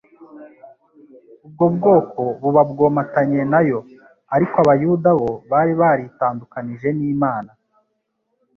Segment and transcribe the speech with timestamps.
[1.45, 3.79] Ubwo bwoko buba bwomatanye na yo.
[4.35, 7.51] Ariko Abayuda bo bari baritandukanije n'Imana.